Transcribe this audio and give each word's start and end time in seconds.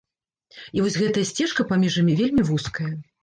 І 0.77 0.85
вось 0.85 0.97
гэтая 1.01 1.25
сцежка 1.33 1.67
паміж 1.73 1.99
імі 2.05 2.17
вельмі 2.23 2.47
вузкая. 2.51 2.91